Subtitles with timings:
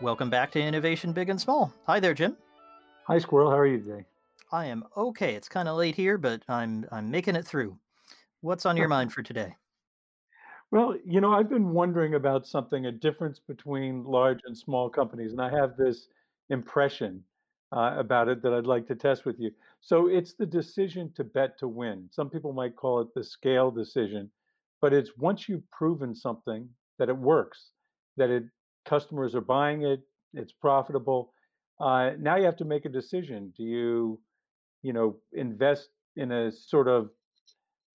[0.00, 1.74] Welcome back to Innovation Big and Small.
[1.86, 2.36] Hi there, Jim.
[3.08, 3.50] Hi, Squirrel.
[3.50, 4.04] How are you today?
[4.52, 5.34] I am okay.
[5.34, 7.76] It's kind of late here, but I'm I'm making it through.
[8.40, 9.56] What's on your mind for today?
[10.70, 15.32] Well, you know, I've been wondering about something, a difference between large and small companies,
[15.32, 16.06] and I have this
[16.48, 17.24] impression
[17.72, 19.50] uh, about it that I'd like to test with you.
[19.80, 22.08] So it's the decision to bet to win.
[22.12, 24.30] Some people might call it the scale decision,
[24.80, 26.68] but it's once you've proven something
[27.00, 27.70] that it works,
[28.16, 28.44] that it
[28.88, 30.00] customers are buying it,
[30.34, 31.32] it's profitable.
[31.80, 33.52] Uh, now you have to make a decision.
[33.56, 34.20] Do you,
[34.82, 37.10] you know, invest in a sort of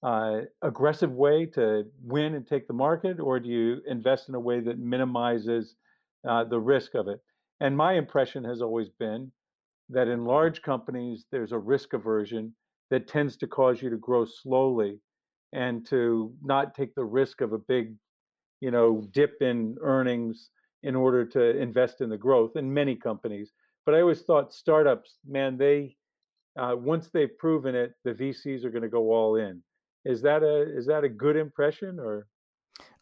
[0.04, 4.40] uh, aggressive way to win and take the market, or do you invest in a
[4.40, 5.76] way that minimizes
[6.28, 7.20] uh, the risk of it?
[7.60, 9.32] And my impression has always been
[9.90, 12.54] that in large companies, there's a risk aversion
[12.90, 15.00] that tends to cause you to grow slowly
[15.54, 17.96] and to not take the risk of a big,
[18.60, 20.50] you know, dip in earnings
[20.84, 23.52] in order to invest in the growth in many companies.
[23.86, 25.96] But I always thought startups, man, they
[26.58, 29.62] uh, once they've proven it, the VCs are going to go all in.
[30.06, 32.28] Is that a is that a good impression or?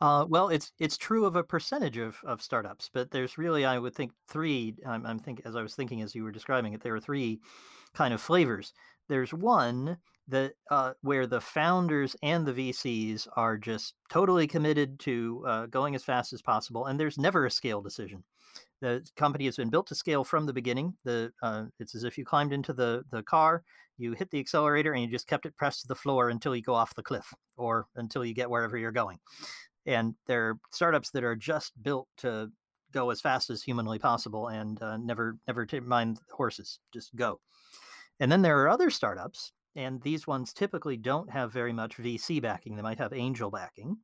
[0.01, 3.79] Uh, well, it's it's true of a percentage of, of startups, but there's really, I
[3.79, 4.75] would think, three.
[4.85, 7.39] I'm, I'm thinking as I was thinking as you were describing it, there are three
[7.93, 8.73] kind of flavors.
[9.07, 15.43] There's one that uh, where the founders and the VCs are just totally committed to
[15.47, 18.23] uh, going as fast as possible, and there's never a scale decision.
[18.81, 20.95] The company has been built to scale from the beginning.
[21.03, 23.63] The uh, it's as if you climbed into the the car,
[23.97, 26.61] you hit the accelerator, and you just kept it pressed to the floor until you
[26.61, 29.19] go off the cliff or until you get wherever you're going.
[29.85, 32.51] And there are startups that are just built to
[32.91, 37.39] go as fast as humanly possible and uh, never never mind horses, just go.
[38.19, 42.41] And then there are other startups, and these ones typically don't have very much VC
[42.41, 42.75] backing.
[42.75, 43.97] They might have angel backing,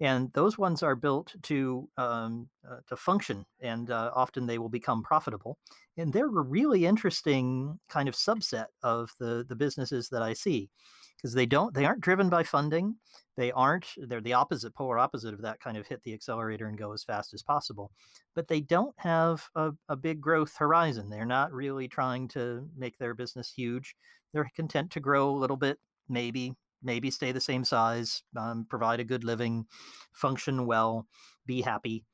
[0.00, 4.68] and those ones are built to um, uh, to function, and uh, often they will
[4.68, 5.58] become profitable.
[5.96, 10.70] And they're a really interesting kind of subset of the the businesses that I see
[11.16, 12.96] because they don't they aren't driven by funding.
[13.36, 16.78] They aren't they're the opposite polar opposite of that kind of hit the accelerator and
[16.78, 17.92] go as fast as possible.
[18.34, 21.10] But they don't have a, a big growth horizon.
[21.10, 23.94] They're not really trying to make their business huge.
[24.32, 29.00] They're content to grow a little bit, maybe maybe stay the same size, um, provide
[29.00, 29.66] a good living,
[30.12, 31.06] function well,
[31.44, 32.04] be happy.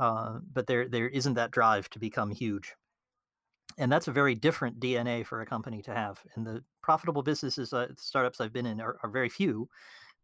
[0.00, 2.74] Uh, but there there isn't that drive to become huge.
[3.78, 6.22] And that's a very different DNA for a company to have.
[6.34, 9.68] And the profitable businesses, uh, startups I've been in are, are very few,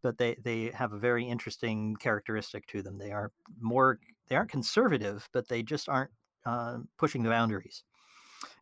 [0.02, 2.98] but they, they have a very interesting characteristic to them.
[2.98, 3.98] They are more,
[4.28, 6.10] they aren't conservative, but they just aren't
[6.46, 7.82] uh, pushing the boundaries.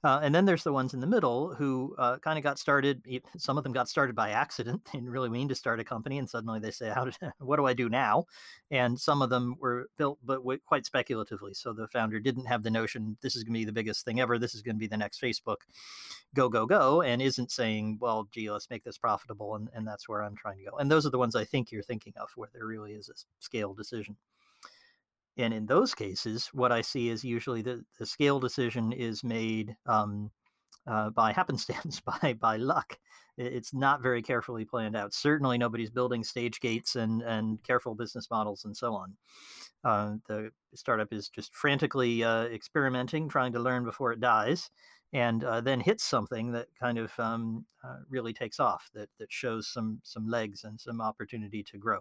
[0.07, 3.03] Uh, and then there's the ones in the middle who uh, kind of got started.
[3.39, 4.81] Some of them got started by accident.
[4.93, 7.17] They didn't really mean to start a company, and suddenly they say, "How did?
[7.41, 8.27] What do I do now?"
[8.71, 11.55] And some of them were built, but quite speculatively.
[11.55, 14.21] So the founder didn't have the notion, "This is going to be the biggest thing
[14.21, 14.39] ever.
[14.39, 15.63] This is going to be the next Facebook."
[16.35, 20.09] Go go go, and isn't saying, "Well, gee, let's make this profitable," and, and that's
[20.09, 20.77] where I'm trying to go.
[20.77, 23.15] And those are the ones I think you're thinking of, where there really is a
[23.41, 24.17] scale decision.
[25.39, 29.77] And in those cases, what I see is usually the, the scale decision is made
[29.87, 30.31] um,
[30.87, 32.99] uh, by happenstance, by by luck.
[33.39, 35.13] It's not very carefully planned out.
[35.13, 39.17] Certainly, nobody's building stage gates and and careful business models and so on.
[39.85, 44.71] Uh, the startup is just frantically uh, experimenting, trying to learn before it dies,
[45.13, 49.31] and uh, then hits something that kind of um, uh, really takes off, that that
[49.31, 52.01] shows some some legs and some opportunity to grow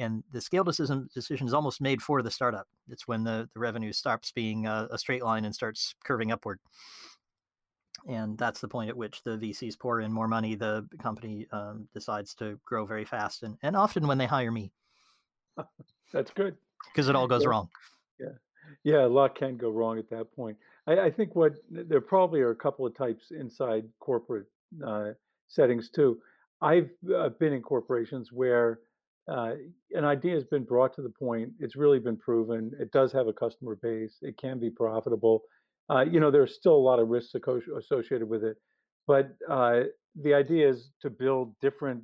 [0.00, 2.66] and the scale decision decision is almost made for the startup.
[2.88, 6.58] It's when the, the revenue stops being a, a straight line and starts curving upward.
[8.08, 10.54] And that's the point at which the VCs pour in more money.
[10.54, 14.72] The company um, decides to grow very fast, and, and often when they hire me.
[16.12, 16.56] that's good
[16.92, 17.48] because it all goes yeah.
[17.48, 17.68] wrong.
[18.18, 18.26] Yeah,
[18.84, 20.56] yeah, a lot can go wrong at that point.
[20.86, 24.46] I, I, think what there probably are a couple of types inside corporate
[24.86, 25.10] uh,
[25.48, 26.18] settings too.
[26.62, 28.80] I've uh, been in corporations where
[29.28, 29.52] uh,
[29.92, 31.50] an idea has been brought to the point.
[31.60, 32.72] It's really been proven.
[32.80, 34.18] It does have a customer base.
[34.22, 35.42] It can be profitable.
[35.88, 38.56] Uh, you know, there's still a lot of risks associated with it,
[39.06, 39.80] but uh,
[40.20, 42.02] the idea is to build different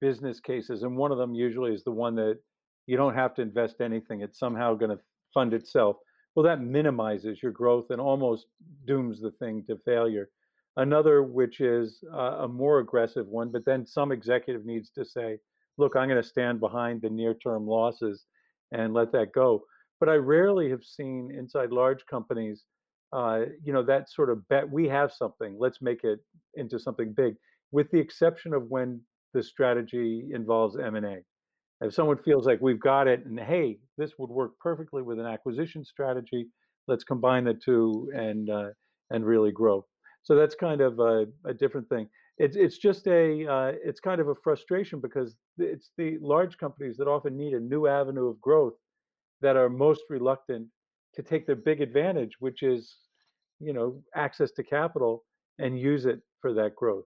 [0.00, 2.38] business cases, and one of them usually is the one that
[2.86, 4.22] you don't have to invest anything.
[4.22, 5.02] It's somehow going to
[5.34, 5.96] fund itself.
[6.34, 8.46] Well, that minimizes your growth and almost
[8.86, 10.30] dooms the thing to failure.
[10.76, 15.38] Another, which is uh, a more aggressive one, but then some executive needs to say,
[15.78, 18.24] look, I'm going to stand behind the near term losses
[18.72, 19.64] and let that go.
[20.00, 22.64] But I rarely have seen inside large companies,
[23.12, 26.20] uh, you know, that sort of bet we have something, let's make it
[26.54, 27.34] into something big,
[27.72, 29.00] with the exception of when
[29.34, 31.18] the strategy involves M&A.
[31.80, 35.26] If someone feels like we've got it and hey, this would work perfectly with an
[35.26, 36.48] acquisition strategy,
[36.88, 38.70] Let's combine the two and uh,
[39.10, 39.86] and really grow.
[40.22, 42.08] So that's kind of a, a different thing.
[42.38, 46.96] It's it's just a uh, it's kind of a frustration because it's the large companies
[46.98, 48.74] that often need a new avenue of growth
[49.40, 50.68] that are most reluctant
[51.14, 52.96] to take their big advantage, which is,
[53.60, 55.24] you know, access to capital
[55.58, 57.04] and use it for that growth.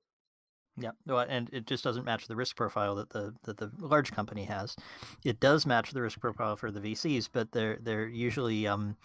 [0.76, 4.12] Yeah, well, and it just doesn't match the risk profile that the that the large
[4.12, 4.74] company has.
[5.22, 8.96] It does match the risk profile for the VCs, but they're they're usually um,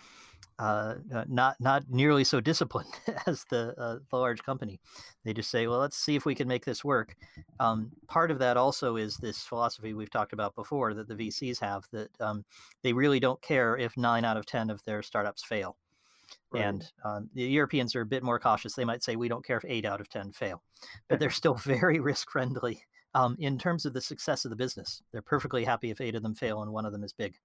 [0.59, 2.91] uh, uh, not not nearly so disciplined
[3.27, 4.79] as the uh, the large company.
[5.23, 7.15] They just say, "Well, let's see if we can make this work."
[7.59, 11.59] Um, part of that also is this philosophy we've talked about before that the VCs
[11.59, 12.43] have that um,
[12.83, 15.77] they really don't care if nine out of ten of their startups fail.
[16.51, 16.63] Right.
[16.63, 18.73] And um, the Europeans are a bit more cautious.
[18.73, 20.61] They might say, we don't care if eight out of 10 fail,
[21.09, 22.83] but they're still very risk friendly
[23.15, 25.01] um, in terms of the success of the business.
[25.11, 27.35] They're perfectly happy if eight of them fail and one of them is big.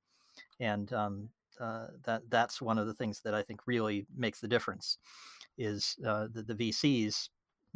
[0.60, 1.28] And um,
[1.60, 4.98] uh, that that's one of the things that I think really makes the difference
[5.58, 7.28] is uh, the, the VCs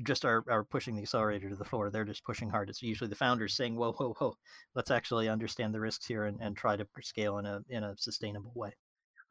[0.02, 1.90] just are, are pushing the accelerator to the floor.
[1.90, 2.68] They're just pushing hard.
[2.68, 4.36] It's usually the founders saying, whoa, whoa, whoa,
[4.74, 7.96] let's actually understand the risks here and, and try to scale in a, in a
[7.96, 8.72] sustainable way.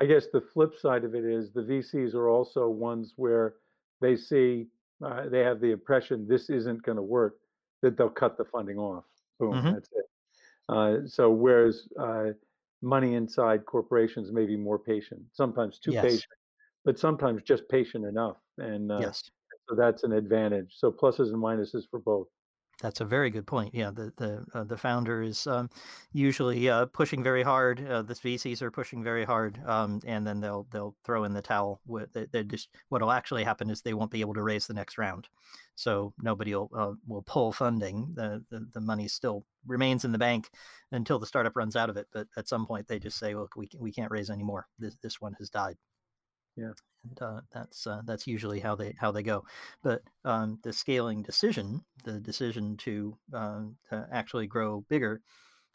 [0.02, 3.56] I guess the flip side of it is the VCs are also ones where
[4.02, 4.68] they see
[5.04, 7.36] uh, they have the impression this isn't going to work,
[7.82, 9.04] that they'll cut the funding off.
[9.40, 10.06] Boom, hmm that's it.
[10.68, 12.32] Uh, so whereas uh,
[12.86, 16.04] money inside corporations may be more patient, sometimes too Yes.
[16.04, 16.40] patient,
[16.86, 19.24] but sometimes just patient enough, and uh, Yes.
[19.70, 20.74] so that's an advantage.
[20.78, 22.28] So pluses and minuses for both.
[22.82, 23.74] That's a very good point.
[23.74, 25.70] Yeah, the the uh, the founder is um,
[26.12, 27.86] usually uh, pushing very hard.
[27.88, 31.42] Uh, the VCs are pushing very hard, um, and then they'll they'll throw in the
[31.42, 31.80] towel.
[32.14, 35.30] They, just what'll actually happen is they won't be able to raise the next round,
[35.76, 38.12] so nobody will uh, will pull funding.
[38.14, 40.50] The, the the money still remains in the bank
[40.92, 42.08] until the startup runs out of it.
[42.12, 44.68] But at some point, they just say, "Look, we we can't raise anymore.
[44.78, 45.78] This this one has died."
[46.56, 46.72] Yeah.
[47.10, 49.44] and uh, that's uh, that's usually how they how they go.
[49.84, 55.22] But um, the scaling decision, the decision to, um, to actually grow bigger,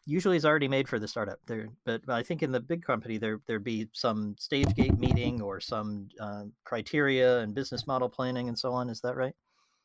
[0.05, 1.39] usually is already made for the startup.
[1.47, 5.41] There, but I think in the big company there there'd be some stage gate meeting
[5.41, 8.89] or some uh, criteria and business model planning and so on.
[8.89, 9.33] Is that right?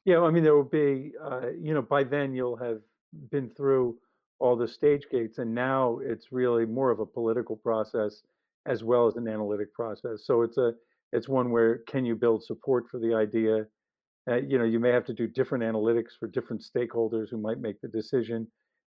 [0.04, 2.80] Yeah, I mean, there will be, uh, you know, by then you'll have
[3.30, 3.98] been through
[4.38, 8.22] all the stage gates, and now it's really more of a political process
[8.66, 10.24] as well as an analytic process.
[10.24, 10.72] So it's a
[11.12, 13.66] it's one where can you build support for the idea?
[14.28, 17.60] Uh, you know, you may have to do different analytics for different stakeholders who might
[17.60, 18.46] make the decision.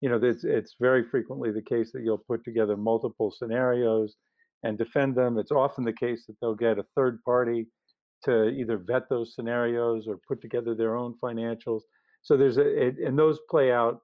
[0.01, 4.15] You know, it's it's very frequently the case that you'll put together multiple scenarios
[4.63, 5.37] and defend them.
[5.37, 7.67] It's often the case that they'll get a third party
[8.23, 11.81] to either vet those scenarios or put together their own financials.
[12.21, 13.99] So there's a, it, and those play out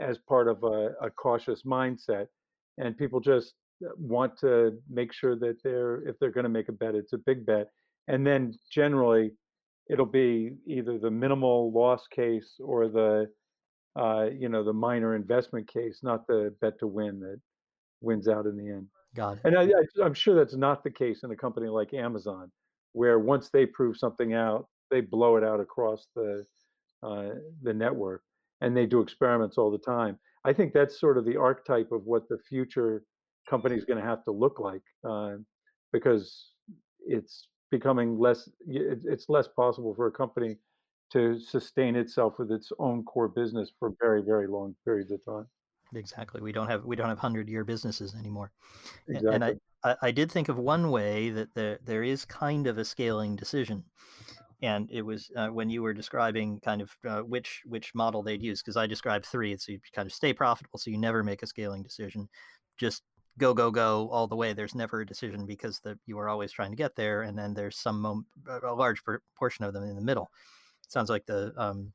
[0.00, 2.26] as part of a, a cautious mindset,
[2.78, 3.54] and people just
[3.96, 7.18] want to make sure that they're if they're going to make a bet, it's a
[7.18, 7.68] big bet,
[8.08, 9.32] and then generally
[9.90, 13.28] it'll be either the minimal loss case or the
[13.96, 17.40] uh, you know the minor investment case, not the bet to win that
[18.00, 18.86] wins out in the end.
[19.14, 19.40] Got it.
[19.44, 22.50] And I, I, I'm sure that's not the case in a company like Amazon,
[22.92, 26.44] where once they prove something out, they blow it out across the
[27.02, 27.30] uh,
[27.62, 28.22] the network,
[28.60, 30.18] and they do experiments all the time.
[30.44, 33.02] I think that's sort of the archetype of what the future
[33.48, 35.36] company is going to have to look like, uh,
[35.92, 36.52] because
[37.00, 38.48] it's becoming less.
[38.66, 40.58] It's less possible for a company
[41.12, 45.46] to sustain itself with its own core business for very very long periods of time.
[45.94, 46.40] Exactly.
[46.40, 48.52] We don't have we don't have hundred year businesses anymore.
[49.08, 52.66] A- And I, I I did think of one way that there there is kind
[52.66, 53.84] of a scaling decision
[54.62, 58.42] and it was uh, when you were describing kind of uh, which which model they'd
[58.42, 59.52] use because I described three.
[59.52, 62.28] It's you kind of stay profitable, so you never make a scaling decision.
[62.78, 63.02] Just
[63.40, 64.52] go go go all the way.
[64.52, 67.54] There's never a decision because the, you are always trying to get there, and then
[67.54, 69.02] there's some a large
[69.36, 70.30] portion of them in the middle.
[70.88, 71.92] Sounds like the um,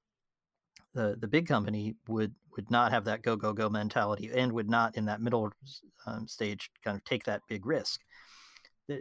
[0.94, 4.70] the the big company would would not have that go go go mentality and would
[4.70, 5.52] not in that middle
[6.06, 8.02] um, stage kind of take that big risk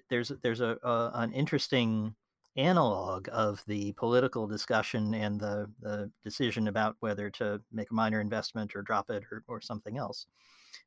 [0.09, 2.15] there's there's a, a an interesting
[2.57, 8.21] analog of the political discussion and the the decision about whether to make a minor
[8.21, 10.27] investment or drop it or, or something else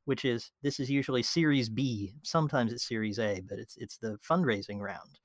[0.04, 4.18] which is this is usually series b sometimes it's series a but it's it's the
[4.18, 5.18] fundraising round.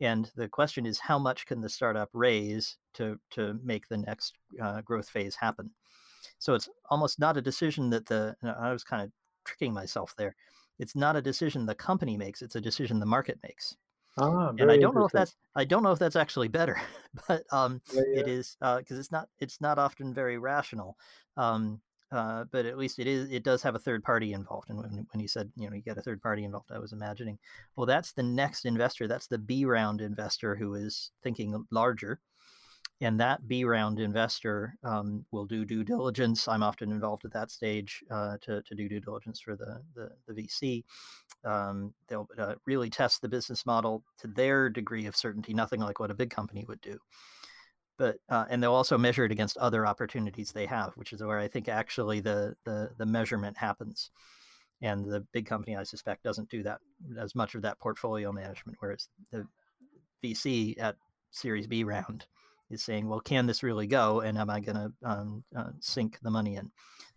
[0.00, 4.34] And the question is how much can the startup raise to to make the next
[4.60, 5.70] uh, growth phase happen?
[6.38, 9.12] So it's almost not a decision that the i was kind of
[9.44, 10.34] tricking myself there.
[10.78, 13.76] It's not a decision the company makes it's a decision the market makes.
[14.18, 16.80] Ah, and i don't know if that's i don't know if that's actually better
[17.28, 18.22] but um Yeah, yeah.
[18.26, 20.96] is because it's not it's not often very rational.
[21.36, 21.80] Um
[22.12, 24.70] uh, but at least it is it does have a third party involved.
[24.70, 26.92] And when, when he said, you know, you get a third party involved, I was
[26.92, 27.38] imagining,
[27.74, 29.08] well, that's the next investor.
[29.08, 32.20] That's the B round investor who is thinking larger.
[33.02, 36.48] And that B round investor um, will do due diligence.
[36.48, 40.10] I'm often involved at that stage uh, to, to do due diligence for the, the,
[40.26, 40.84] the VC.
[41.44, 46.00] Um, they'll uh, really test the business model to their degree of certainty, nothing like
[46.00, 46.98] what a big company would do
[47.98, 51.38] but uh, and they'll also measure it against other opportunities they have, which is where
[51.38, 54.10] I think actually the the the measurement happens.
[54.82, 56.80] And the big company, I suspect, doesn't do that
[57.18, 59.46] as much of that portfolio management, whereas the
[60.22, 60.96] VC at
[61.30, 62.26] Series B round
[62.70, 64.20] is saying, well, can this really go?
[64.20, 66.70] And am I going to um, uh, sink the money in?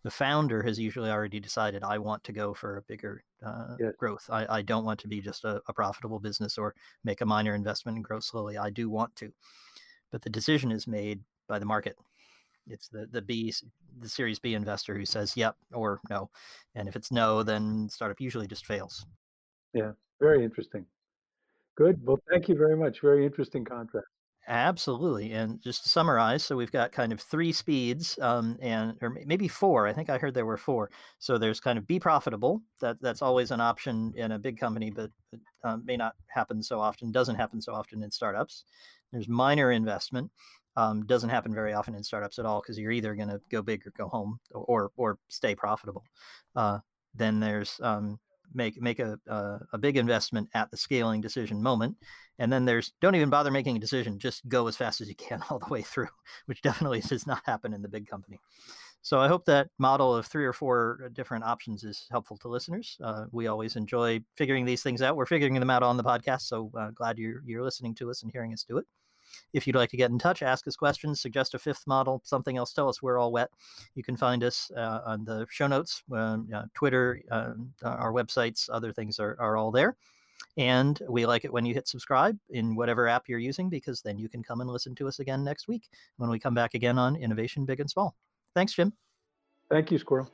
[0.04, 3.94] The founder has usually already decided, I want to go for a bigger uh, yes.
[3.98, 4.30] growth.
[4.32, 7.56] I, I, don't want to be just a, a, profitable business or make a minor
[7.56, 8.58] investment and grow slowly.
[8.58, 9.32] I do want to
[10.12, 11.96] but the decision is made by the market.
[12.68, 13.54] It's the the B
[14.00, 16.30] the Series B investor who says yep or no,
[16.76, 19.06] and if it's no, then startup usually just fails.
[19.74, 20.86] Yeah, very interesting.
[21.76, 22.00] Good.
[22.06, 23.02] Well, thank you very much.
[23.02, 24.08] Very interesting contrast.
[24.48, 25.32] Absolutely.
[25.34, 29.48] And just to summarize, so we've got kind of three speeds, um, and or maybe
[29.48, 29.86] four.
[29.86, 30.90] I think I heard there were four.
[31.20, 32.62] So there's kind of be profitable.
[32.82, 35.12] That that's always an option in a big company, but,
[35.64, 37.12] um, may not happen so often.
[37.12, 38.64] Doesn't happen so often in startups.
[39.12, 40.32] There's minor investment.
[40.76, 43.62] Um, doesn't happen very often in startups at all because you're either going to go
[43.62, 46.04] big or go home or or stay profitable.
[46.56, 46.80] Uh,
[47.14, 48.20] then there's um,
[48.54, 51.96] make make a, a, a big investment at the scaling decision moment,
[52.38, 55.16] and then there's don't even bother making a decision, just go as fast as you
[55.16, 56.10] can all the way through,
[56.46, 58.40] which definitely does not happen in the big company.
[59.02, 62.98] So I hope that model of three or four different options is helpful to listeners.
[63.02, 65.16] Uh, we always enjoy figuring these things out.
[65.16, 68.24] We're figuring them out on the podcast, so uh, glad you're you're listening to us
[68.24, 68.86] and hearing us do it.
[69.54, 72.58] If you'd like to get in touch, ask us questions, suggest a fifth model, something
[72.58, 73.50] else, tell us we're all wet.
[73.96, 76.38] You can find us uh, on the show notes, uh,
[76.74, 79.96] Twitter, uh, our websites, other things are, are all there.
[80.58, 84.18] And we like it when you hit subscribe in whatever app you're using because then
[84.18, 86.98] you can come and listen to us again next week when we come back again
[86.98, 88.16] on Innovation Big and Small.
[88.56, 88.94] Thanks, Jim.
[89.70, 90.30] Thank you, Squirrel.